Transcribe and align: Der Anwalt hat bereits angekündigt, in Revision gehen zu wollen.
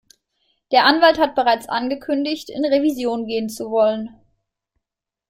Der 0.71 0.85
Anwalt 0.85 1.19
hat 1.19 1.35
bereits 1.35 1.69
angekündigt, 1.69 2.49
in 2.49 2.65
Revision 2.65 3.27
gehen 3.27 3.49
zu 3.49 3.69
wollen. 3.69 4.09